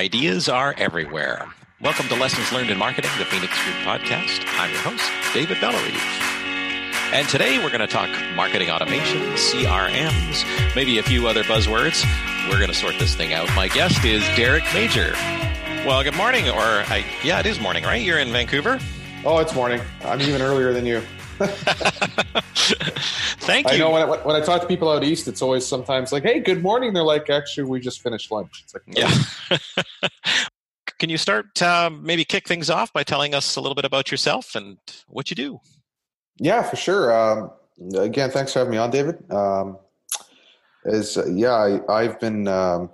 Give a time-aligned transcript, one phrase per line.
[0.00, 1.46] ideas are everywhere.
[1.82, 4.42] Welcome to Lessons Learned in Marketing, the Phoenix Group podcast.
[4.58, 5.94] I'm your host, David Bellerive.
[7.12, 12.02] And today we're going to talk marketing automation, CRMs, maybe a few other buzzwords.
[12.48, 13.54] We're going to sort this thing out.
[13.54, 15.12] My guest is Derek Major.
[15.86, 18.00] Well, good morning, or I, yeah, it is morning, right?
[18.00, 18.80] You're in Vancouver?
[19.26, 19.82] Oh, it's morning.
[20.06, 21.02] I'm even earlier than you.
[23.40, 23.74] Thank you.
[23.74, 26.22] I know when I, when I talk to people out east, it's always sometimes like,
[26.22, 30.08] "Hey, good morning." They're like, "Actually, we just finished lunch." It's like, yeah.
[30.98, 34.10] Can you start uh, maybe kick things off by telling us a little bit about
[34.10, 34.78] yourself and
[35.08, 35.60] what you do?
[36.38, 37.12] Yeah, for sure.
[37.12, 37.50] Um,
[37.94, 39.30] again, thanks for having me on, David.
[39.30, 39.78] Um,
[40.84, 42.48] is uh, yeah, I, have been.
[42.48, 42.90] Um,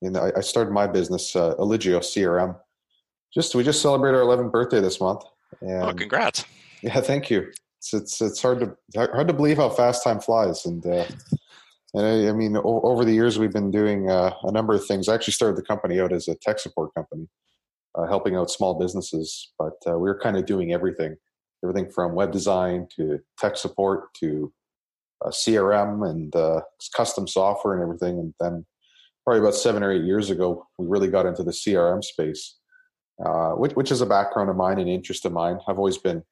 [0.00, 2.56] you know, I, I started my business, uh, Eligeo CRM.
[3.34, 5.24] Just we just celebrated our 11th birthday this month.
[5.60, 6.44] And, oh, congrats!
[6.82, 10.66] Yeah, thank you it's it's it's hard to hard to believe how fast time flies,
[10.66, 11.06] and uh,
[11.94, 14.84] and I, I mean o- over the years we've been doing uh, a number of
[14.84, 15.08] things.
[15.08, 17.28] I actually started the company out as a tech support company,
[17.96, 21.16] uh, helping out small businesses, but uh, we were kind of doing everything,
[21.62, 24.52] everything from web design to tech support to
[25.24, 26.60] uh, CRM and uh,
[26.96, 28.66] custom software and everything, and then
[29.24, 32.56] probably about seven or eight years ago, we really got into the CRM space,
[33.56, 35.58] which, which is a background of mine and interest of mine.
[35.68, 36.24] I've always been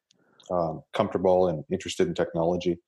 [0.51, 2.79] um, comfortable and interested in technology.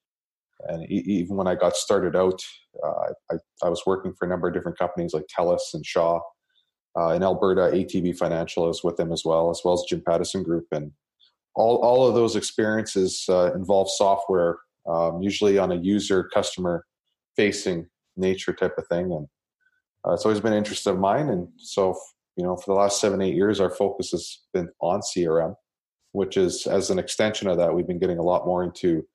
[0.67, 2.41] And e- even when I got started out,
[2.85, 6.21] uh, I, I, was working for a number of different companies like TELUS and Shaw.
[6.99, 10.43] Uh, in Alberta, ATB Financial is with them as well, as well as Jim Pattison
[10.43, 10.67] Group.
[10.73, 10.91] And
[11.55, 16.85] all, all of those experiences uh, involve software, um, usually on a user customer
[17.37, 17.87] facing
[18.17, 19.13] nature type of thing.
[19.13, 19.29] And
[20.05, 21.29] uh, it's always been an interest of mine.
[21.29, 21.97] And so,
[22.37, 25.55] you know, for the last seven, eight years, our focus has been on CRM
[26.19, 29.07] which is as an extension of that, we've been getting a lot more into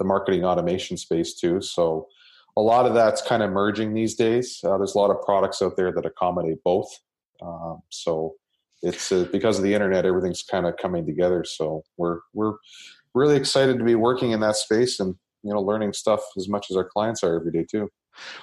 [0.00, 1.60] the marketing automation space too.
[1.60, 2.08] So
[2.56, 4.58] a lot of that's kind of merging these days.
[4.64, 6.90] Uh, there's a lot of products out there that accommodate both.
[7.40, 8.34] Um, so
[8.82, 11.44] it's uh, because of the internet, everything's kind of coming together.
[11.44, 12.54] So we're we're
[13.14, 15.14] really excited to be working in that space and
[15.44, 17.88] you know learning stuff as much as our clients are every day too.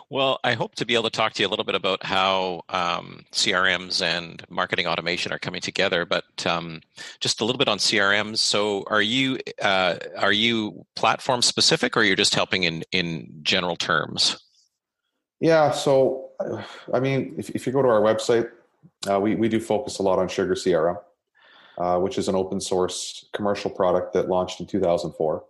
[0.09, 2.63] Well, I hope to be able to talk to you a little bit about how
[2.69, 6.05] um, CRMs and marketing automation are coming together.
[6.05, 6.81] But um,
[7.19, 8.37] just a little bit on CRMs.
[8.37, 13.75] So, are you uh, are you platform specific, or you're just helping in in general
[13.75, 14.41] terms?
[15.39, 15.71] Yeah.
[15.71, 16.29] So,
[16.93, 18.49] I mean, if, if you go to our website,
[19.09, 20.97] uh, we we do focus a lot on Sugar CRM,
[21.77, 25.43] uh, which is an open source commercial product that launched in 2004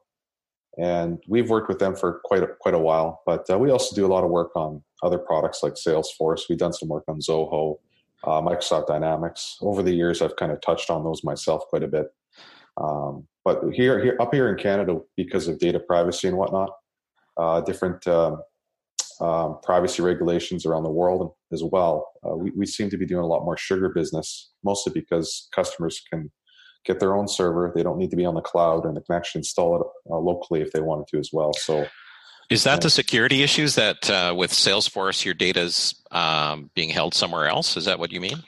[0.77, 3.21] and we've worked with them for quite a, quite a while.
[3.25, 6.43] But uh, we also do a lot of work on other products like Salesforce.
[6.49, 7.77] We've done some work on Zoho,
[8.23, 9.57] uh, Microsoft Dynamics.
[9.61, 12.07] Over the years, I've kind of touched on those myself quite a bit.
[12.77, 16.71] Um, but here, here, up here in Canada, because of data privacy and whatnot,
[17.37, 18.41] uh, different um,
[19.21, 23.23] um, privacy regulations around the world as well, uh, we, we seem to be doing
[23.23, 26.31] a lot more sugar business, mostly because customers can
[26.85, 27.71] get their own server.
[27.73, 30.17] They don't need to be on the cloud, and they can actually install it uh,
[30.17, 31.53] locally if they wanted to as well.
[31.53, 31.87] So,
[32.49, 37.47] is that the security issues that uh, with Salesforce your data's um, being held somewhere
[37.47, 37.75] else?
[37.75, 38.43] Is that what you mean?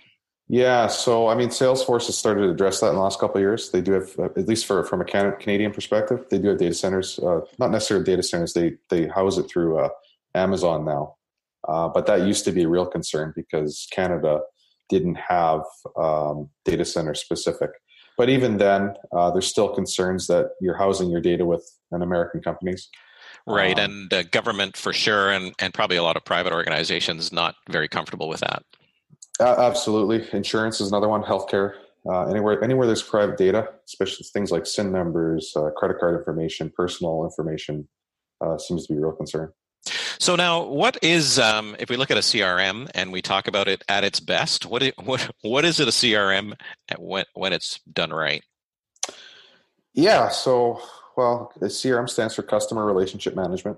[0.50, 3.42] Yeah, so I mean, Salesforce has started to address that in the last couple of
[3.42, 3.72] years.
[3.72, 6.74] They do have, uh, at least for from a Canadian perspective, they do have data
[6.74, 7.19] centers.
[7.19, 9.90] Uh, not necessarily data centers; they they house it through uh,
[10.34, 11.16] Amazon now.
[11.68, 14.40] Uh, but that used to be a real concern because Canada
[14.88, 15.64] didn't have
[15.98, 17.72] um, data center specific.
[18.17, 22.41] But even then, uh, there's still concerns that you're housing your data with an American
[22.41, 22.89] companies.
[23.45, 27.31] Right, um, and the government for sure, and, and probably a lot of private organizations
[27.31, 28.63] not very comfortable with that.
[29.39, 31.23] Uh, absolutely, insurance is another one.
[31.23, 31.75] Healthcare,
[32.09, 36.72] uh, anywhere anywhere there's private data, especially things like SIN numbers, uh, credit card information,
[36.75, 37.88] personal information,
[38.41, 39.51] uh, seems to be a real concern.
[40.19, 43.67] So now, what is um, if we look at a CRM and we talk about
[43.67, 44.66] it at its best?
[44.66, 46.53] What what what is it a CRM
[46.97, 48.44] when when it's done right?
[49.94, 50.29] Yeah.
[50.29, 50.81] So,
[51.16, 53.77] well, the CRM stands for Customer Relationship Management.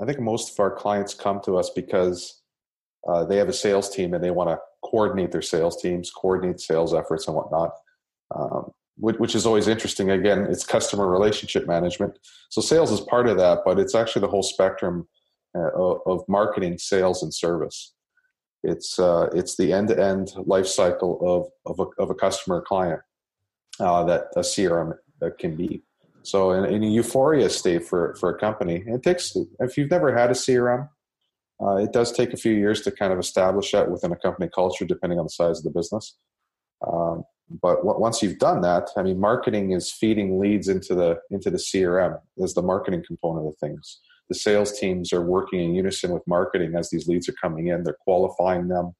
[0.00, 2.42] I think most of our clients come to us because
[3.06, 6.60] uh, they have a sales team and they want to coordinate their sales teams, coordinate
[6.60, 7.72] sales efforts, and whatnot.
[8.34, 10.10] Um, which is always interesting.
[10.10, 12.16] Again, it's customer relationship management.
[12.48, 15.08] So sales is part of that, but it's actually the whole spectrum
[15.54, 17.94] of marketing, sales, and service.
[18.62, 22.62] It's uh, it's the end to end life cycle of of a, of a customer
[22.66, 23.00] client
[23.78, 24.94] uh, that a CRM
[25.38, 25.82] can be.
[26.22, 30.16] So in, in, a euphoria state for for a company, it takes if you've never
[30.16, 30.88] had a CRM,
[31.62, 34.48] uh, it does take a few years to kind of establish that within a company
[34.52, 36.16] culture, depending on the size of the business.
[36.86, 37.24] Um,
[37.62, 41.58] but once you've done that, I mean, marketing is feeding leads into the into the
[41.58, 46.26] CRM as the marketing component of things the sales teams are working in unison with
[46.26, 47.84] marketing as these leads are coming in.
[47.84, 48.94] They're qualifying them.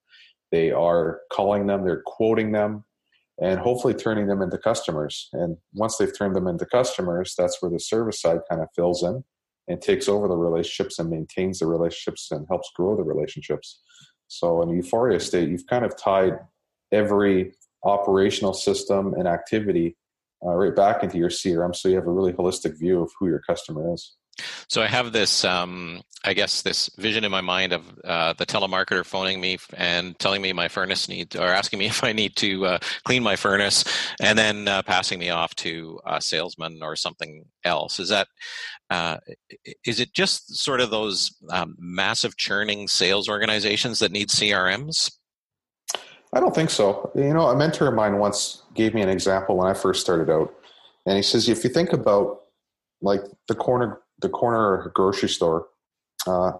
[0.52, 2.84] they are calling them, they're quoting them,
[3.40, 5.28] and hopefully turning them into customers.
[5.32, 9.02] And once they've turned them into customers, that's where the service side kind of fills
[9.02, 9.24] in
[9.66, 13.80] and takes over the relationships and maintains the relationships and helps grow the relationships.
[14.28, 16.34] So in Euphoria state, you've kind of tied
[16.92, 19.96] every operational system and activity
[20.44, 23.28] uh, right back into your CRM, so you have a really holistic view of who
[23.28, 24.14] your customer is.
[24.68, 28.46] So I have this, um, I guess, this vision in my mind of uh, the
[28.46, 32.36] telemarketer phoning me and telling me my furnace needs, or asking me if I need
[32.36, 33.84] to uh, clean my furnace,
[34.20, 38.00] and then uh, passing me off to a salesman or something else.
[38.00, 38.28] Is that,
[38.90, 39.18] uh,
[39.84, 45.12] is it just sort of those um, massive churning sales organizations that need CRMs?
[46.32, 47.12] I don't think so.
[47.14, 50.30] You know, a mentor of mine once gave me an example when I first started
[50.30, 50.52] out,
[51.06, 52.40] and he says, if you think about
[53.00, 55.68] like the corner the corner grocery store.
[56.26, 56.52] Uh,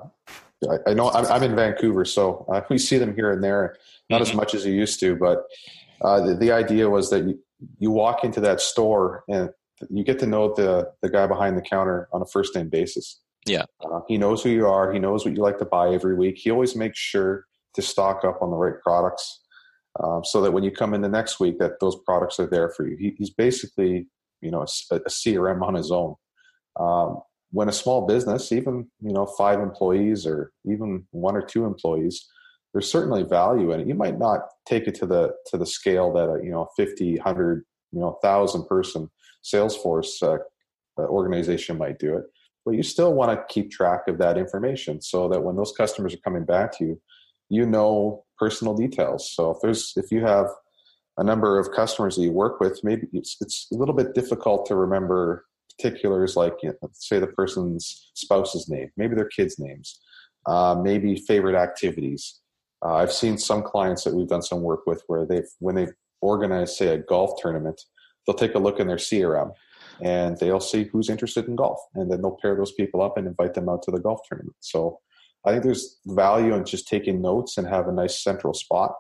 [0.71, 3.77] I, I, know I'm, I'm, in Vancouver, so uh, we see them here and there,
[4.11, 4.31] not mm-hmm.
[4.31, 5.17] as much as you used to.
[5.17, 5.45] But
[6.03, 7.39] uh, the, the, idea was that you,
[7.79, 9.51] you walk into that store and
[9.91, 13.21] you get to know the the guy behind the counter on a first name basis.
[13.47, 14.93] Yeah, uh, he knows who you are.
[14.93, 16.39] He knows what you like to buy every week.
[16.39, 19.43] He always makes sure to stock up on the right products,
[20.03, 22.71] um, so that when you come in the next week, that those products are there
[22.71, 22.97] for you.
[22.97, 24.07] He, he's basically
[24.41, 24.61] you know
[24.91, 26.15] a, a CRM on his own.
[26.79, 27.21] Um,
[27.55, 32.27] when a small business, even you know five employees or even one or two employees,
[32.73, 33.87] there's certainly value in it.
[33.87, 37.15] You might not take it to the to the scale that a you know 50,
[37.15, 39.09] 100, you know, thousand person
[39.45, 40.39] Salesforce uh,
[40.99, 42.25] uh, organization might do it,
[42.65, 46.13] but you still want to keep track of that information so that when those customers
[46.13, 47.01] are coming back to you,
[47.51, 49.31] you know personal details.
[49.33, 50.49] So if there's if you have
[51.19, 54.67] a number of customers that you work with, maybe it's, it's a little bit difficult
[54.67, 55.45] to remember
[55.79, 60.01] particulars like you know, say the person's spouse's name maybe their kids names
[60.47, 62.41] uh, maybe favorite activities.
[62.85, 65.95] Uh, i've seen some clients that we've done some work with where they've when they've
[66.21, 67.81] organized say a golf tournament
[68.27, 69.53] they'll take a look in their crm
[70.03, 73.27] and they'll see who's interested in golf and then they'll pair those people up and
[73.27, 74.57] invite them out to the golf tournament.
[74.61, 74.99] So
[75.47, 78.95] i think there's value in just taking notes and have a nice central spot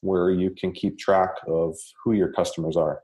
[0.00, 3.02] where you can keep track of who your customers are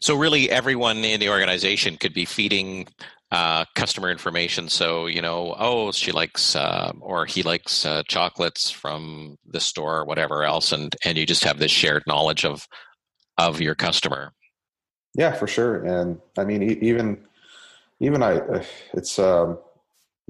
[0.00, 2.88] so really, everyone in the organization could be feeding
[3.30, 4.68] uh, customer information.
[4.68, 9.98] So you know, oh, she likes uh, or he likes uh, chocolates from the store
[9.98, 12.66] or whatever else, and and you just have this shared knowledge of
[13.38, 14.32] of your customer.
[15.14, 15.84] Yeah, for sure.
[15.84, 17.18] And I mean, even
[18.00, 18.64] even I, uh,
[18.94, 19.58] it's um,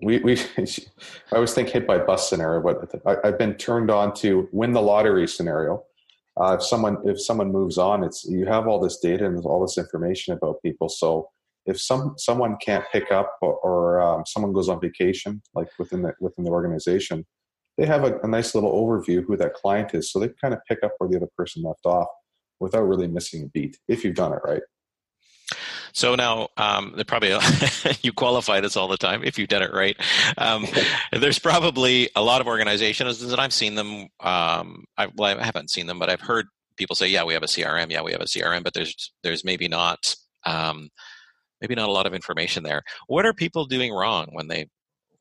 [0.03, 4.15] we we I always think hit by bus scenario, but I, I've been turned on
[4.17, 5.85] to win the lottery scenario
[6.41, 9.61] uh, if someone if someone moves on it's you have all this data and all
[9.61, 10.89] this information about people.
[10.89, 11.29] So
[11.67, 16.03] if some someone can't pick up or, or um, someone goes on vacation like within
[16.03, 17.27] the within the organization
[17.79, 20.13] they have a, a, nice little overview who that client is.
[20.13, 22.09] So they kind of pick up where the other person left off
[22.59, 24.63] without really missing a beat if you've done it right
[25.93, 27.37] so now, um, probably
[28.03, 29.97] you qualify this all the time if you've done it right.
[30.39, 30.67] Um,
[31.13, 34.09] there's probably a lot of organizations, and I've seen them.
[34.21, 36.47] Um, I, well, I haven't seen them, but I've heard
[36.77, 37.91] people say, "Yeah, we have a CRM.
[37.91, 40.15] Yeah, we have a CRM," but there's there's maybe not
[40.47, 40.89] um,
[41.61, 42.83] maybe not a lot of information there.
[43.07, 44.67] What are people doing wrong when they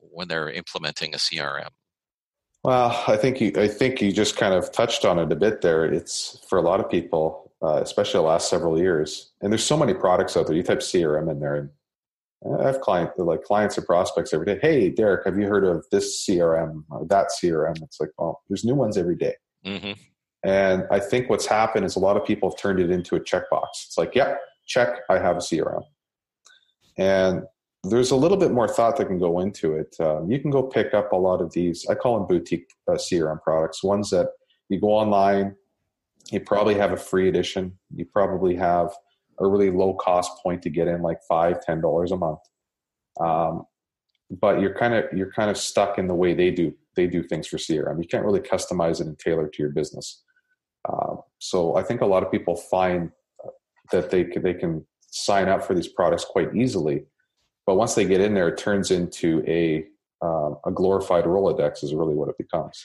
[0.00, 1.68] when they're implementing a CRM?
[2.62, 5.62] Well, I think you I think you just kind of touched on it a bit
[5.62, 5.84] there.
[5.84, 9.32] It's for a lot of people uh, especially the last several years.
[9.40, 10.56] And there's so many products out there.
[10.56, 11.70] You type CRM in there, and
[12.58, 14.58] I have clients like clients or prospects every day.
[14.60, 17.82] Hey, Derek, have you heard of this CRM or that CRM?
[17.82, 19.34] It's like, well, there's new ones every day.
[19.66, 19.92] Mm-hmm.
[20.42, 23.20] And I think what's happened is a lot of people have turned it into a
[23.20, 23.68] checkbox.
[23.86, 24.34] It's like, yep, yeah,
[24.66, 25.82] check, I have a CRM.
[26.96, 27.42] And
[27.84, 29.94] there's a little bit more thought that can go into it.
[30.00, 31.86] Um, you can go pick up a lot of these.
[31.88, 33.82] I call them boutique uh, CRM products.
[33.82, 34.28] Ones that
[34.68, 35.56] you go online,
[36.30, 37.78] you probably have a free edition.
[37.94, 38.92] You probably have
[39.38, 42.40] a really low cost point to get in, like five, ten dollars a month.
[43.20, 43.64] Um,
[44.30, 47.22] but you're kind of you're kind of stuck in the way they do they do
[47.22, 48.00] things for CRM.
[48.00, 50.22] You can't really customize it and tailor to your business.
[50.88, 53.10] Uh, so I think a lot of people find
[53.92, 57.04] that they can, they can sign up for these products quite easily,
[57.66, 59.84] but once they get in there, it turns into a
[60.22, 62.84] um, a glorified Rolodex is really what it becomes.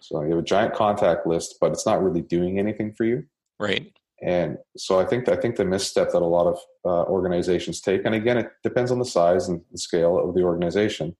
[0.00, 3.24] So you have a giant contact list, but it's not really doing anything for you.
[3.58, 3.92] Right.
[4.22, 8.04] And so I think I think the misstep that a lot of uh, organizations take,
[8.04, 11.16] and again, it depends on the size and the scale of the organization,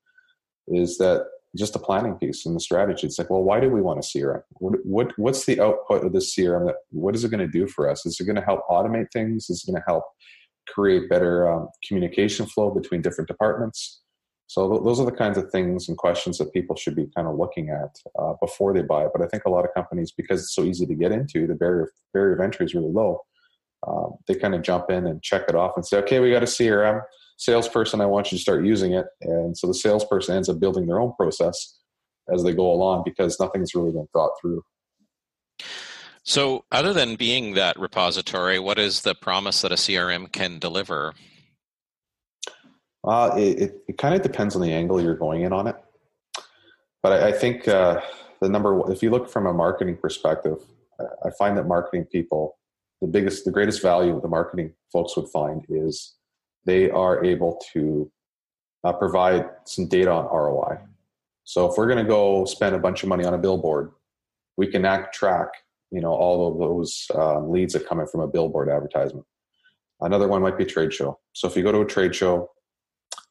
[0.69, 3.07] is that just the planning piece and the strategy.
[3.07, 4.43] It's like, well, why do we want a CRM?
[4.53, 6.67] What, what what's the output of this CRM?
[6.67, 8.05] That what is it going to do for us?
[8.05, 9.49] Is it going to help automate things?
[9.49, 10.05] Is it going to help
[10.69, 14.03] create better um, communication flow between different departments?
[14.51, 17.29] So th- those are the kinds of things and questions that people should be kind
[17.29, 19.05] of looking at uh, before they buy.
[19.05, 19.13] It.
[19.15, 21.55] But I think a lot of companies, because it's so easy to get into, the
[21.55, 23.21] barrier barrier of entry is really low.
[23.87, 26.43] Um, they kind of jump in and check it off and say, "Okay, we got
[26.43, 27.01] a CRM
[27.37, 28.01] salesperson.
[28.01, 30.99] I want you to start using it." And so the salesperson ends up building their
[30.99, 31.79] own process
[32.35, 34.63] as they go along because nothing's really been thought through.
[36.25, 41.15] So, other than being that repository, what is the promise that a CRM can deliver?
[43.03, 45.77] Uh, it, it, it kind of depends on the angle you're going in on it.
[47.03, 48.01] But I, I think uh,
[48.41, 50.59] the number, one, if you look from a marketing perspective,
[51.25, 52.59] I find that marketing people,
[53.01, 56.15] the biggest, the greatest value the marketing folks would find is
[56.67, 58.11] they are able to
[58.85, 60.79] uh, provide some data on ROI.
[61.45, 63.93] So if we're going to go spend a bunch of money on a billboard,
[64.57, 65.49] we can act track,
[65.91, 69.27] you know, all of those um, leads that come in from a billboard advertisement.
[70.01, 71.19] Another one might be a trade show.
[71.33, 72.51] So if you go to a trade show,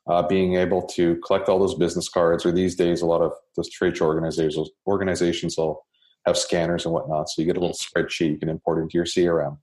[0.09, 3.31] uh, being able to collect all those business cards, or these days, a lot of
[3.55, 5.85] those trade show organizations organizations will
[6.25, 7.29] have scanners and whatnot.
[7.29, 9.59] So you get a little spreadsheet you can import into your CRM.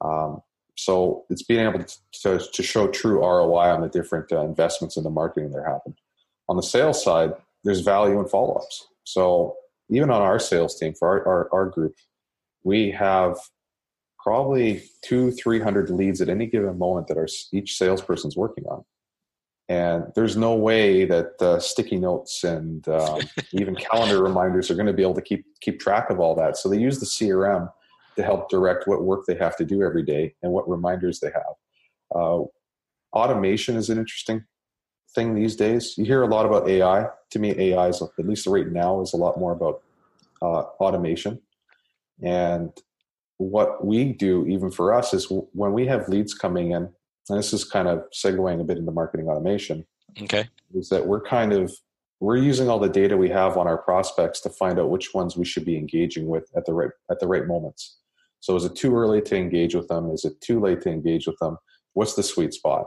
[0.00, 0.40] Um,
[0.76, 4.96] so it's being able to, to, to, show true ROI on the different uh, investments
[4.96, 5.94] in the marketing that happen.
[6.48, 7.32] On the sales side,
[7.64, 8.86] there's value in follow ups.
[9.04, 9.56] So
[9.88, 11.94] even on our sales team for our, our, our group,
[12.62, 13.38] we have
[14.22, 18.84] probably two, 300 leads at any given moment that our, each salesperson's working on
[19.68, 23.20] and there's no way that uh, sticky notes and um,
[23.52, 26.56] even calendar reminders are going to be able to keep keep track of all that.
[26.56, 27.70] So they use the crm
[28.16, 31.30] to help direct what work they have to do every day and what reminders they
[31.32, 31.54] have.
[32.14, 32.44] Uh,
[33.12, 34.44] automation is an interesting
[35.14, 35.98] thing these days.
[35.98, 39.12] You hear a lot about ai to me ai is at least right now is
[39.12, 39.82] a lot more about
[40.42, 41.40] uh, automation.
[42.22, 42.70] And
[43.38, 46.88] what we do even for us is when we have leads coming in
[47.28, 49.84] and this is kind of segueing a bit into marketing automation.
[50.22, 50.48] Okay.
[50.74, 51.72] Is that we're kind of
[52.20, 55.36] we're using all the data we have on our prospects to find out which ones
[55.36, 57.98] we should be engaging with at the right at the right moments.
[58.40, 60.10] So is it too early to engage with them?
[60.10, 61.58] Is it too late to engage with them?
[61.94, 62.86] What's the sweet spot?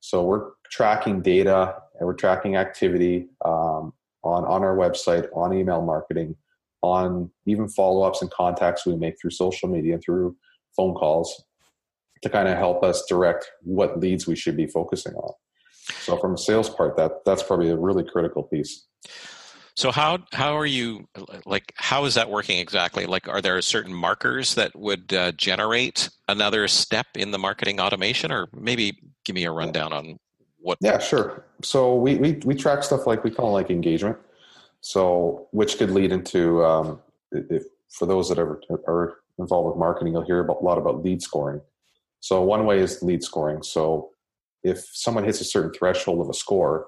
[0.00, 3.92] So we're tracking data and we're tracking activity um,
[4.22, 6.36] on on our website, on email marketing,
[6.82, 10.36] on even follow ups and contacts we make through social media, through
[10.76, 11.44] phone calls,
[12.22, 15.32] to kind of help us direct what leads we should be focusing on.
[16.00, 18.86] So from a sales part, that that's probably a really critical piece.
[19.76, 21.08] So how how are you
[21.46, 23.06] like how is that working exactly?
[23.06, 28.30] Like are there certain markers that would uh, generate another step in the marketing automation
[28.30, 30.18] or maybe give me a rundown on
[30.58, 31.44] what Yeah, sure.
[31.62, 34.18] So we we we track stuff like we call like engagement.
[34.82, 37.00] So which could lead into um,
[37.32, 41.02] if for those that are, are involved with marketing, you'll hear about, a lot about
[41.02, 41.60] lead scoring.
[42.20, 43.62] So one way is lead scoring.
[43.62, 44.10] So
[44.62, 46.86] if someone hits a certain threshold of a score,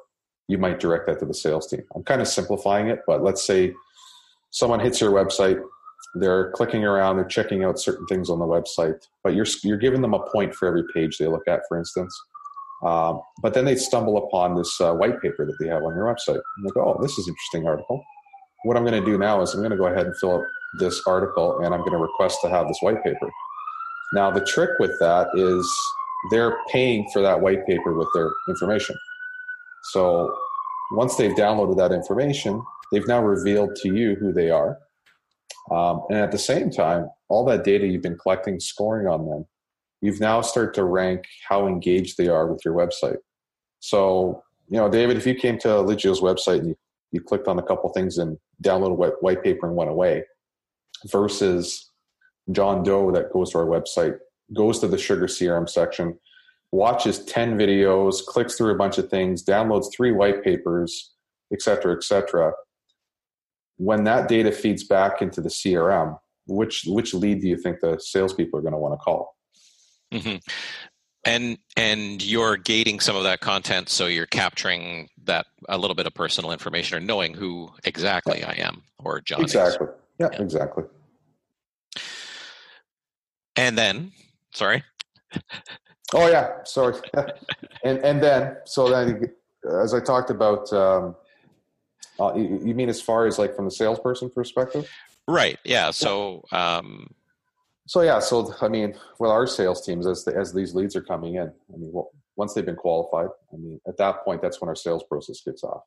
[0.49, 1.83] you might direct that to the sales team.
[1.95, 3.73] I'm kind of simplifying it, but let's say
[4.51, 5.63] someone hits your website,
[6.15, 10.03] they're clicking around, they're checking out certain things on the website, but you're you're giving
[10.03, 12.15] them a point for every page they look at, for instance.
[12.85, 16.05] Um, but then they stumble upon this uh, white paper that they have on your
[16.05, 16.41] website.
[16.57, 18.05] And they go, "Oh, this is an interesting article."
[18.65, 20.45] What I'm going to do now is I'm going to go ahead and fill out
[20.79, 23.31] this article, and I'm going to request to have this white paper.
[24.13, 25.71] Now, the trick with that is
[26.31, 28.97] they're paying for that white paper with their information.
[29.93, 30.35] So
[30.93, 34.79] once they've downloaded that information, they've now revealed to you who they are.
[35.71, 39.47] Um, and at the same time, all that data you've been collecting, scoring on them,
[40.01, 43.19] you've now started to rank how engaged they are with your website.
[43.81, 46.79] So, you know, David, if you came to Legio's website and you,
[47.13, 50.25] you clicked on a couple things and downloaded white, white paper and went away,
[51.07, 51.92] versus
[52.51, 54.19] John Doe that goes to our website,
[54.53, 56.19] goes to the Sugar CRM section,
[56.73, 61.13] watches 10 videos, clicks through a bunch of things, downloads three white papers,
[61.53, 62.53] et cetera, et cetera.
[63.77, 67.99] When that data feeds back into the CRM, which which lead do you think the
[67.99, 69.37] salespeople are going to want to call?
[70.13, 70.37] Mm-hmm.
[71.25, 76.07] And and you're gating some of that content, so you're capturing that a little bit
[76.07, 78.43] of personal information or knowing who exactly.
[78.43, 79.41] I am or John.
[79.41, 79.87] Exactly.
[80.19, 80.85] Yeah, yeah, exactly.
[83.57, 84.13] And then,
[84.53, 84.85] sorry.
[86.15, 86.97] Oh yeah, sorry.
[87.85, 89.33] and and then, so then,
[89.83, 91.17] as I talked about, um,
[92.21, 94.91] uh, you, you, mean as far as like from the salesperson perspective?
[95.27, 95.59] Right.
[95.65, 95.91] Yeah.
[95.91, 96.45] So.
[96.53, 97.09] Um,
[97.87, 98.19] so yeah.
[98.19, 101.49] So I mean, with our sales teams, as the, as these leads are coming in,
[101.49, 104.75] I mean, well, once they've been qualified, I mean, at that point, that's when our
[104.75, 105.83] sales process gets off.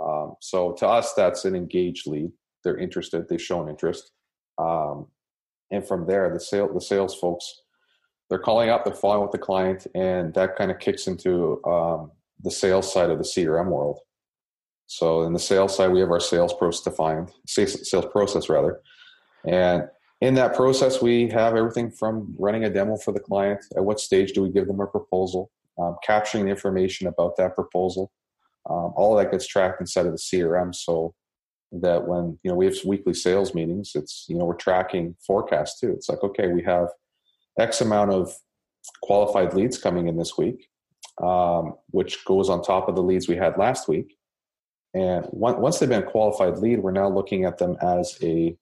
[0.00, 2.30] Um, so to us, that's an engaged lead.
[2.62, 3.26] They're interested.
[3.28, 4.12] They've shown interest.
[4.58, 5.06] Um,
[5.70, 7.62] and from there the sale the sales folks
[8.28, 12.10] they're calling up they're following with the client and that kind of kicks into um,
[12.42, 14.00] the sales side of the CRM world.
[14.86, 18.80] So in the sales side, we have our sales process defined, sales process rather,
[19.46, 19.84] and
[20.20, 23.60] in that process, we have everything from running a demo for the client.
[23.76, 25.50] At what stage do we give them a proposal?
[25.78, 28.12] Um, capturing the information about that proposal.
[28.68, 31.14] Um, all that gets tracked inside of the CRM, so
[31.72, 35.80] that when you know we have weekly sales meetings, it's you know we're tracking forecasts
[35.80, 35.92] too.
[35.92, 36.88] It's like okay, we have
[37.58, 38.32] X amount of
[39.02, 40.68] qualified leads coming in this week,
[41.22, 44.16] um, which goes on top of the leads we had last week.
[44.94, 48.56] And once they've been a qualified lead, we're now looking at them as a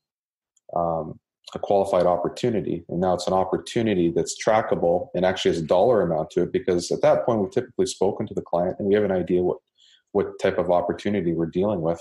[0.76, 1.18] um,
[1.54, 2.84] a qualified opportunity.
[2.88, 6.52] And now it's an opportunity that's trackable and actually has a dollar amount to it
[6.52, 9.42] because at that point we've typically spoken to the client and we have an idea
[9.42, 9.58] what,
[10.12, 12.00] what type of opportunity we're dealing with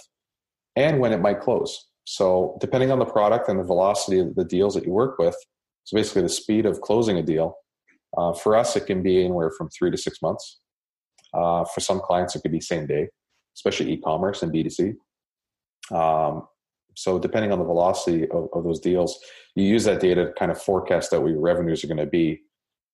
[0.77, 1.87] and when it might close.
[2.05, 5.35] So depending on the product and the velocity of the deals that you work with,
[5.83, 7.55] so basically the speed of closing a deal,
[8.17, 10.59] uh, for us it can be anywhere from three to six months.
[11.33, 13.09] Uh, for some clients it could be same day,
[13.57, 14.93] especially e-commerce and B2C.
[15.91, 16.43] Um,
[16.95, 19.19] so depending on the velocity of, of, those deals,
[19.55, 22.05] you use that data to kind of forecast out what your revenues are going to
[22.05, 22.39] be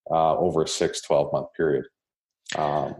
[0.10, 1.86] uh, over a six, 12 month period.
[2.58, 2.96] Um.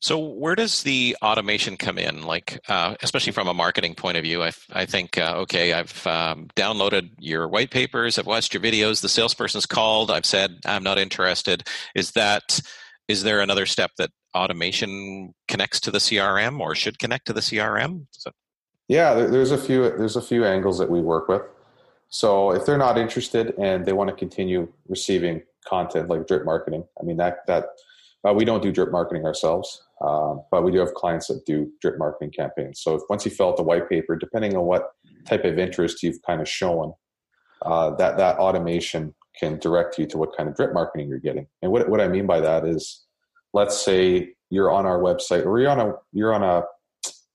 [0.00, 2.22] So where does the automation come in?
[2.22, 6.06] Like, uh, especially from a marketing point of view, I, I think, uh, okay, I've
[6.06, 10.82] um, downloaded your white papers, I've watched your videos, the salesperson's called, I've said I'm
[10.82, 11.68] not interested.
[11.94, 12.60] Is that
[13.08, 17.40] is there another step that automation connects to the CRM or should connect to the
[17.40, 18.06] CRM?
[18.88, 21.42] Yeah, there's a few there's a few angles that we work with.
[22.08, 26.84] So if they're not interested and they want to continue receiving content like drip marketing,
[27.00, 27.66] I mean that that
[28.28, 31.70] uh, we don't do drip marketing ourselves, uh, but we do have clients that do
[31.80, 32.80] drip marketing campaigns.
[32.82, 34.90] So if, once you fill out the white paper, depending on what
[35.26, 36.92] type of interest you've kind of shown,
[37.62, 41.46] uh, that that automation can direct you to what kind of drip marketing you're getting.
[41.62, 43.04] And what what I mean by that is,
[43.54, 46.62] let's say you're on our website or you're on a you're on a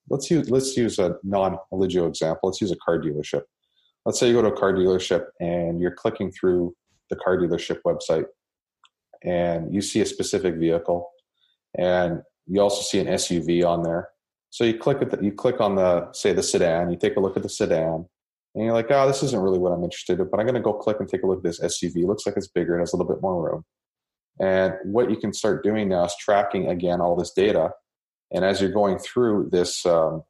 [0.09, 2.49] let's use let's use a non-Eligeo example.
[2.49, 3.43] Let's use a car dealership.
[4.05, 6.75] Let's say you go to a car dealership and you're clicking through
[7.09, 8.25] the car dealership website
[9.25, 11.09] and you see a specific vehicle
[11.77, 14.09] and you also see an SUV on there.
[14.49, 17.19] So you click at the, you click on the say the sedan, you take a
[17.19, 18.05] look at the sedan,
[18.53, 20.61] and you're like, oh, this isn't really what I'm interested in, but I'm going to
[20.61, 21.97] go click and take a look at this SUV.
[21.97, 23.65] It looks like it's bigger, and has a little bit more room.
[24.39, 27.71] And what you can start doing now is tracking again all this data
[28.31, 30.23] and as you're going through this um,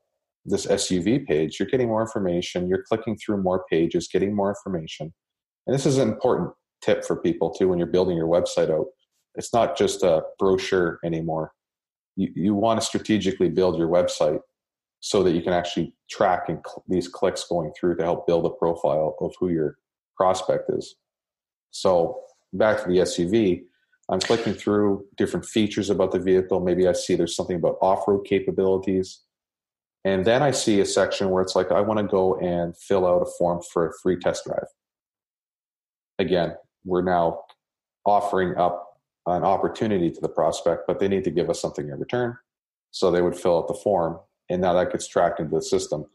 [0.45, 2.67] this SUV page, you're getting more information.
[2.67, 5.11] You're clicking through more pages, getting more information.
[5.65, 6.51] And this is an important
[6.83, 8.85] tip for people too when you're building your website out.
[9.37, 11.53] It's not just a brochure anymore.
[12.15, 14.39] You, you want to strategically build your website
[15.01, 18.45] so that you can actually track and cl- these clicks going through to help build
[18.45, 19.77] a profile of who your
[20.15, 20.95] prospect is.
[21.71, 22.21] So
[22.53, 23.63] back to the SUV,
[24.09, 26.59] I'm clicking through different features about the vehicle.
[26.59, 29.21] Maybe I see there's something about off road capabilities.
[30.03, 33.07] And then I see a section where it's like, I want to go and fill
[33.07, 34.67] out a form for a free test drive.
[36.19, 37.41] Again, we're now
[38.05, 38.84] offering up
[39.27, 42.37] an opportunity to the prospect, but they need to give us something in return.
[42.91, 46.05] So they would fill out the form, and now that gets tracked into the system.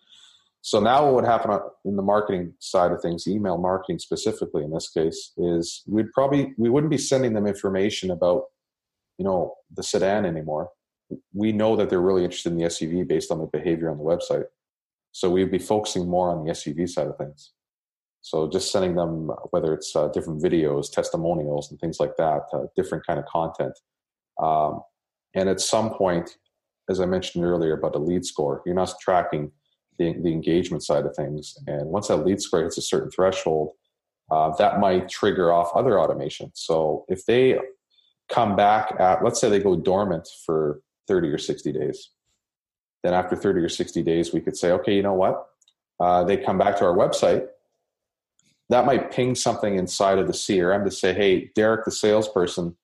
[0.63, 4.71] So now what would happen in the marketing side of things, email marketing specifically in
[4.71, 8.45] this case, is we'd probably we wouldn't be sending them information about,
[9.19, 10.69] you know, the sedan anymore.
[11.33, 14.05] We know that they're really interested in the SUV based on the behavior on the
[14.05, 14.45] website.
[15.13, 17.53] So we'd be focusing more on the SUV side of things.
[18.23, 22.65] So just sending them whether it's uh, different videos, testimonials, and things like that, uh,
[22.77, 23.79] different kind of content.
[24.41, 24.83] Um,
[25.35, 26.37] and at some point,
[26.89, 29.53] as I mentioned earlier about the lead score, you're not tracking
[29.99, 31.57] the, the engagement side of things.
[31.67, 33.73] And once that lead score hits a certain threshold,
[34.31, 36.51] uh, that might trigger off other automation.
[36.55, 37.59] So if they
[38.29, 42.11] come back at, let's say they go dormant for 30 or 60 days,
[43.03, 45.47] then after 30 or 60 days, we could say, okay, you know what?
[45.99, 47.47] Uh, they come back to our website.
[48.71, 52.77] That might ping something inside of the CRM to say, hey, Derek, the salesperson,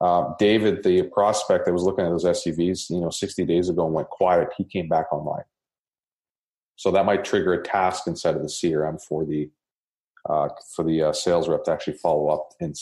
[0.00, 3.86] uh, David, the prospect that was looking at those SUVs, you know, 60 days ago
[3.86, 5.44] and went quiet, he came back online.
[6.76, 9.50] So that might trigger a task inside of the CRM for the
[10.28, 12.76] uh, for the uh, sales rep to actually follow up, and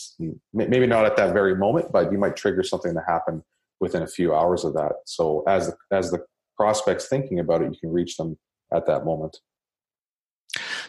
[0.52, 3.42] maybe not at that very moment, but you might trigger something to happen
[3.80, 4.92] within a few hours of that.
[5.06, 6.22] So as the, as the
[6.56, 8.38] prospects thinking about it, you can reach them
[8.74, 9.38] at that moment.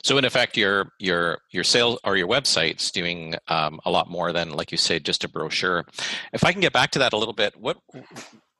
[0.04, 4.34] So in effect, your your your sales or your website's doing um, a lot more
[4.34, 5.86] than, like you say, just a brochure.
[6.34, 7.78] If I can get back to that a little bit, what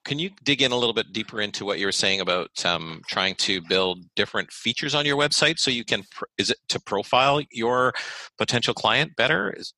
[0.06, 3.02] can you dig in a little bit deeper into what you were saying about um,
[3.08, 6.04] trying to build different features on your website so you can
[6.40, 7.94] is it to profile your
[8.40, 9.74] potential client better is,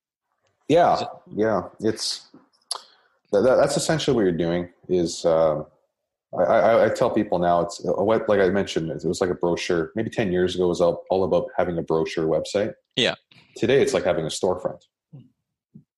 [0.66, 1.08] yeah is it?
[1.36, 2.30] yeah it's
[3.42, 4.68] that, that's essentially what you're doing.
[4.88, 5.66] Is um,
[6.38, 9.30] I, I, I, tell people now it's a web, like I mentioned, it was like
[9.30, 9.92] a brochure.
[9.94, 12.72] Maybe ten years ago, it was all, all about having a brochure website.
[12.96, 13.14] Yeah.
[13.56, 14.80] Today, it's like having a storefront,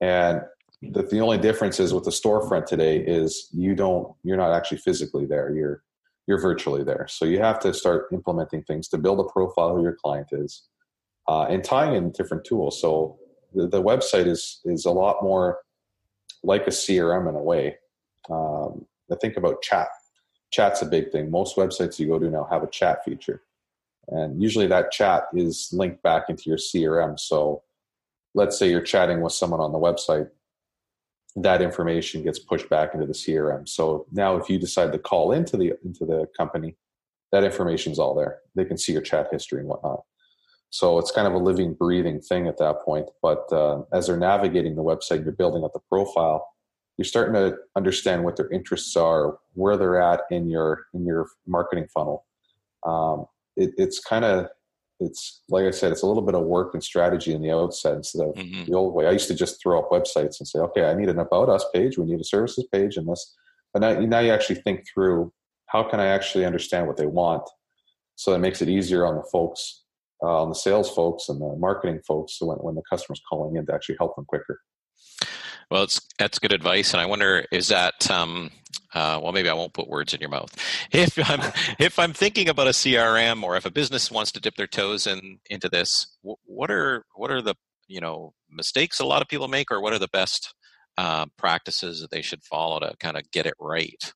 [0.00, 0.42] and
[0.82, 4.78] the, the only difference is with the storefront today is you don't you're not actually
[4.78, 5.54] physically there.
[5.54, 5.82] You're
[6.26, 7.06] you're virtually there.
[7.08, 10.64] So you have to start implementing things to build a profile who your client is,
[11.28, 12.80] uh, and tying in different tools.
[12.80, 13.18] So
[13.54, 15.60] the, the website is is a lot more
[16.42, 17.76] like a CRM in a way.
[18.28, 19.88] Um, I think about chat
[20.56, 21.30] chat's a big thing.
[21.30, 23.42] Most websites you go to now have a chat feature.
[24.08, 27.20] And usually that chat is linked back into your CRM.
[27.20, 27.62] So
[28.34, 30.30] let's say you're chatting with someone on the website,
[31.36, 33.68] that information gets pushed back into the CRM.
[33.68, 36.76] So now if you decide to call into the into the company,
[37.32, 38.38] that information's all there.
[38.54, 40.04] They can see your chat history and whatnot.
[40.70, 43.10] So it's kind of a living, breathing thing at that point.
[43.20, 46.48] But uh, as they're navigating the website, you're building up the profile
[46.96, 51.26] you're starting to understand what their interests are, where they're at in your in your
[51.46, 52.24] marketing funnel.
[52.86, 54.48] Um, it, it's kind of
[54.98, 57.96] it's like I said, it's a little bit of work and strategy in the outset
[57.96, 58.64] instead of mm-hmm.
[58.64, 59.06] the old way.
[59.06, 61.64] I used to just throw up websites and say, okay, I need an about us
[61.74, 63.36] page, we need a services page, and this.
[63.72, 65.32] But now, now you actually think through
[65.66, 67.42] how can I actually understand what they want,
[68.14, 69.82] so that makes it easier on the folks,
[70.22, 73.56] uh, on the sales folks and the marketing folks, so when, when the customer's calling
[73.56, 74.60] in to actually help them quicker.
[75.70, 78.50] Well, it's that's good advice, and I wonder is that um,
[78.94, 80.54] uh, well, maybe I won't put words in your mouth.
[80.92, 81.40] If I'm
[81.78, 85.06] if I'm thinking about a CRM, or if a business wants to dip their toes
[85.06, 87.54] in into this, what are what are the
[87.88, 90.54] you know mistakes a lot of people make, or what are the best
[90.96, 94.12] uh, practices that they should follow to kind of get it right?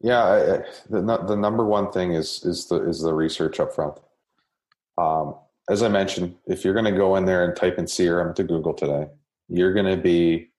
[0.00, 0.40] Yeah, I,
[0.90, 3.98] the the number one thing is is the is the research up front.
[4.98, 5.34] Um,
[5.70, 8.44] as I mentioned, if you're going to go in there and type in CRM to
[8.44, 9.08] Google today,
[9.48, 10.50] you're going to be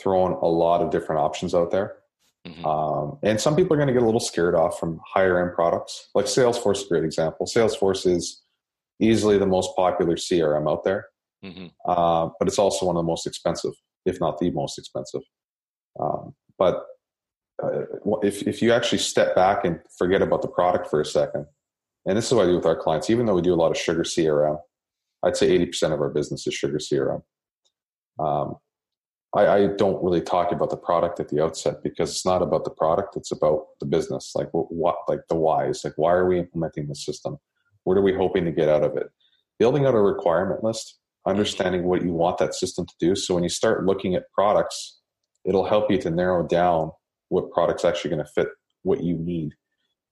[0.00, 1.96] throwing a lot of different options out there.
[2.46, 2.64] Mm-hmm.
[2.64, 5.54] Um, and some people are going to get a little scared off from higher end
[5.54, 6.10] products.
[6.14, 7.46] Like Salesforce is a great example.
[7.46, 8.42] Salesforce is
[9.00, 11.06] easily the most popular CRM out there,
[11.44, 11.66] mm-hmm.
[11.88, 13.72] uh, but it's also one of the most expensive,
[14.04, 15.22] if not the most expensive.
[15.98, 16.84] Um, but
[17.62, 17.82] uh,
[18.22, 21.46] if, if you actually step back and forget about the product for a second,
[22.06, 23.70] and this is what I do with our clients, even though we do a lot
[23.70, 24.58] of sugar CRM,
[25.22, 27.22] I'd say 80% of our business is sugar CRM.
[28.18, 28.56] Um,
[29.34, 32.64] I, I, don't really talk about the product at the outset because it's not about
[32.64, 34.32] the product; it's about the business.
[34.34, 35.84] Like what, like the why whys.
[35.84, 37.38] Like why are we implementing the system?
[37.82, 39.08] What are we hoping to get out of it?
[39.58, 43.16] Building out a requirement list, understanding what you want that system to do.
[43.16, 45.00] So when you start looking at products,
[45.44, 46.92] it'll help you to narrow down
[47.28, 48.48] what product's actually going to fit
[48.82, 49.52] what you need.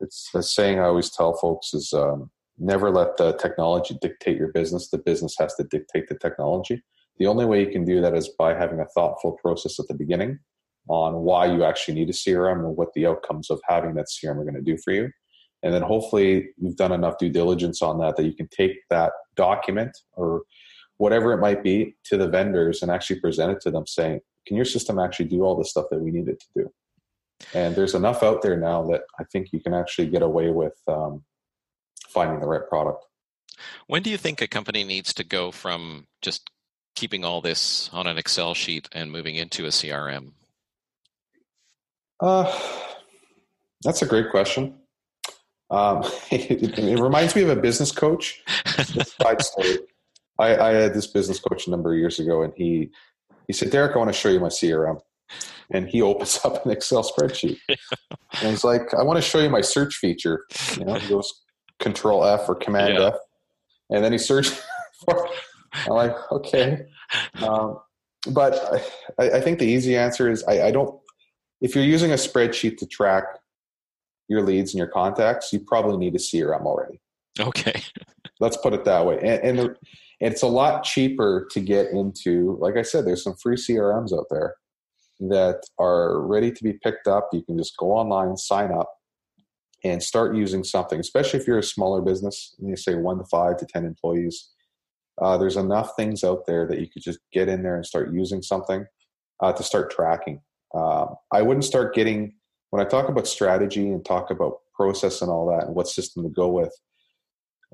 [0.01, 4.49] It's the saying I always tell folks is um, never let the technology dictate your
[4.49, 4.88] business.
[4.88, 6.83] The business has to dictate the technology.
[7.18, 9.94] The only way you can do that is by having a thoughtful process at the
[9.94, 10.38] beginning
[10.88, 14.38] on why you actually need a CRM and what the outcomes of having that CRM
[14.38, 15.11] are going to do for you.
[15.62, 19.12] And then hopefully you've done enough due diligence on that that you can take that
[19.37, 20.42] document or
[20.96, 24.57] whatever it might be to the vendors and actually present it to them saying, can
[24.57, 26.72] your system actually do all the stuff that we need it to do?
[27.55, 30.75] And there's enough out there now that I think you can actually get away with
[30.88, 31.25] um,
[32.09, 33.05] finding the right product.
[33.87, 36.51] When do you think a company needs to go from just
[36.94, 40.33] keeping all this on an Excel sheet and moving into a CRM?
[42.20, 42.52] Uh,
[43.83, 44.74] that's a great question.
[45.70, 48.42] Um, it, it, reminds me of a business coach.
[48.66, 49.78] Side story.
[50.38, 52.90] I, I, had this business coach a number of years ago, and he
[53.46, 55.00] he said, "Derek, I want to show you my CRM."
[55.70, 59.48] And he opens up an Excel spreadsheet, and he's like, "I want to show you
[59.48, 60.44] my search feature."
[60.78, 61.42] You know, he goes
[61.81, 63.09] Control F or Command yeah.
[63.09, 63.14] F,
[63.90, 64.61] and then he searches
[65.05, 65.28] for
[65.87, 66.82] I'm like, okay.
[67.42, 67.78] Um,
[68.28, 68.82] but
[69.18, 71.00] I, I, think the easy answer is I, I, don't,
[71.61, 73.24] if you're using a spreadsheet to track
[74.28, 77.00] your leads and your contacts, you probably need a CRM already.
[77.40, 77.82] Okay.
[78.38, 79.16] Let's put it that way.
[79.16, 79.76] And, and, the,
[80.20, 84.26] it's a lot cheaper to get into, like I said, there's some free CRMs out
[84.30, 84.54] there
[85.18, 87.28] that are ready to be picked up.
[87.32, 88.88] You can just go online, sign up,
[89.82, 93.24] and start using something, especially if you're a smaller business, and you say one to
[93.24, 94.50] five to 10 employees
[95.20, 98.12] uh, there's enough things out there that you could just get in there and start
[98.12, 98.87] using something
[99.42, 100.40] uh, to start tracking.
[100.75, 102.35] Um, I wouldn't start getting
[102.70, 106.22] when I talk about strategy and talk about process and all that and what system
[106.22, 106.75] to go with.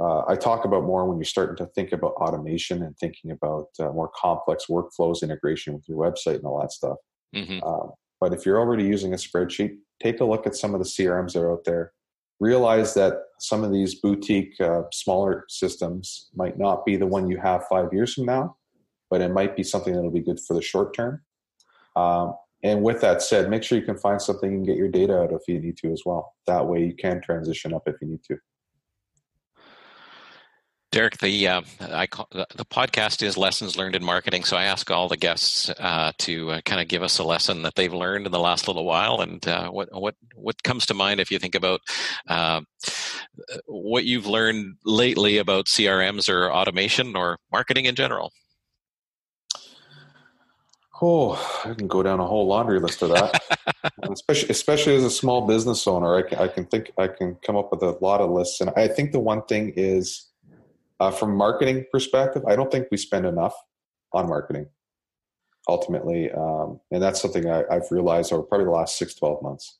[0.01, 3.67] Uh, I talk about more when you're starting to think about automation and thinking about
[3.81, 6.97] uh, more complex workflows, integration with your website, and all that stuff.
[7.35, 7.63] Mm-hmm.
[7.65, 10.87] Um, but if you're already using a spreadsheet, take a look at some of the
[10.87, 11.93] CRMs that are out there
[12.41, 17.39] realize that some of these boutique uh, smaller systems might not be the one you
[17.39, 18.57] have five years from now
[19.11, 21.23] but it might be something that'll be good for the short term
[21.97, 25.21] Um, and with that said, make sure you can find something and get your data
[25.21, 26.35] out if you need to as well.
[26.47, 28.39] That way you can transition up if you need to.
[30.91, 34.45] Derek, the uh, I call, the podcast is lessons learned in marketing.
[34.45, 37.63] So I ask all the guests uh, to uh, kind of give us a lesson
[37.63, 40.95] that they've learned in the last little while, and uh, what what what comes to
[40.95, 41.81] mind if you think about
[42.29, 42.63] uh,
[43.67, 48.33] what you've learned lately about CRMs or automation or marketing in general.
[51.01, 53.41] Oh, I can go down a whole laundry list of that.
[54.11, 57.57] especially, especially as a small business owner, I can, I can think I can come
[57.57, 58.61] up with a lot of lists.
[58.61, 60.29] And I think the one thing is,
[61.01, 63.55] uh, from marketing perspective, I don't think we spend enough
[64.13, 64.67] on marketing.
[65.69, 69.79] Ultimately, um, and that's something I, have realized over probably the last six, 12 months.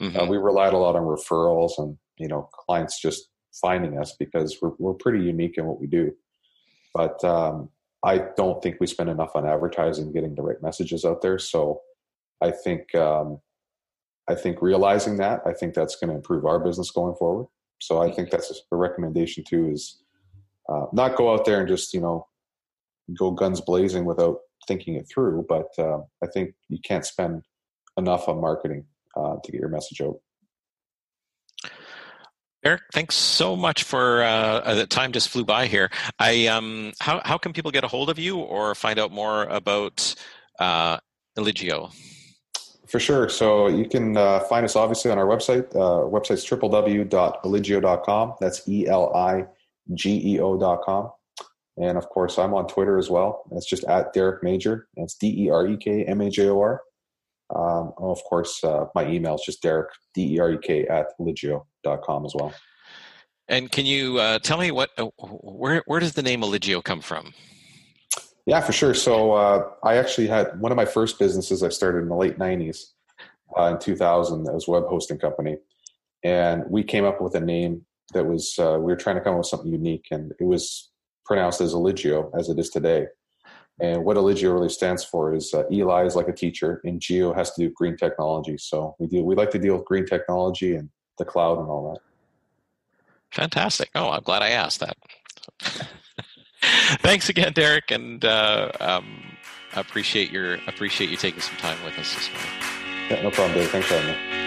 [0.00, 0.18] Mm-hmm.
[0.18, 4.58] Uh, we relied a lot on referrals and you know clients just finding us because
[4.60, 6.12] we're we're pretty unique in what we do.
[6.92, 7.70] But um,
[8.04, 11.38] I don't think we spend enough on advertising, getting the right messages out there.
[11.38, 11.82] So
[12.40, 13.40] I think um,
[14.28, 17.46] I think realizing that I think that's going to improve our business going forward.
[17.80, 20.02] So I think that's a recommendation too is
[20.68, 22.26] uh, not go out there and just you know
[23.18, 25.46] go guns blazing without thinking it through.
[25.48, 27.42] But uh, I think you can't spend
[27.96, 28.84] enough on marketing
[29.16, 30.20] uh, to get your message out.
[32.64, 35.12] Eric, thanks so much for uh, uh, the time.
[35.12, 35.90] Just flew by here.
[36.18, 39.44] I um, how how can people get a hold of you or find out more
[39.44, 40.14] about
[40.58, 40.98] uh,
[41.36, 41.92] Eligeo?
[42.88, 43.28] For sure.
[43.28, 45.70] So you can uh, find us obviously on our website.
[45.74, 48.34] Uh, website's www.eligeo.com.
[48.40, 49.46] That's E L I
[49.94, 51.10] G E O.com.
[51.80, 53.44] And of course, I'm on Twitter as well.
[53.52, 54.88] It's just at Derek Major.
[54.96, 56.82] That's D E R E K M A J O R.
[57.54, 60.86] Um, oh, of course, uh, my email is just Derek, D E R E K,
[60.86, 62.52] at eligeo.com as well.
[63.48, 67.00] And can you uh, tell me what, uh, where, where does the name Eligeo come
[67.00, 67.32] from?
[68.44, 68.94] Yeah, for sure.
[68.94, 72.38] So uh, I actually had one of my first businesses I started in the late
[72.38, 72.92] 90s
[73.58, 74.44] uh, in 2000.
[74.44, 75.56] That was a web hosting company.
[76.24, 79.34] And we came up with a name that was, uh, we were trying to come
[79.34, 80.06] up with something unique.
[80.10, 80.90] And it was
[81.24, 83.06] pronounced as Eligeo as it is today.
[83.80, 87.32] And what Eligeo really stands for is uh, Eli is like a teacher, and Geo
[87.32, 88.58] has to do green technology.
[88.58, 91.92] So we deal, we like to deal with green technology and the cloud and all
[91.92, 92.00] that.
[93.30, 93.90] Fantastic!
[93.94, 94.96] Oh, I'm glad I asked that.
[97.02, 99.22] Thanks again, Derek, and uh, um,
[99.76, 102.50] appreciate your appreciate you taking some time with us this morning.
[103.10, 103.70] Yeah, no problem, Dave.
[103.70, 104.37] Thanks for having me.